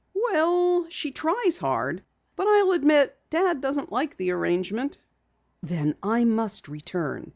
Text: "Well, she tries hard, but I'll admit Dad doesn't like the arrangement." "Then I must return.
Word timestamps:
"Well, 0.15 0.87
she 0.89 1.11
tries 1.11 1.59
hard, 1.59 2.03
but 2.35 2.47
I'll 2.47 2.71
admit 2.71 3.15
Dad 3.29 3.61
doesn't 3.61 3.91
like 3.91 4.17
the 4.17 4.31
arrangement." 4.31 4.97
"Then 5.61 5.93
I 6.01 6.25
must 6.25 6.67
return. 6.67 7.29